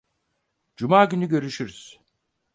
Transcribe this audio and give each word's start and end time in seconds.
Cuma 0.75 1.05
günü 1.05 1.29
görüşürüz. 1.29 1.99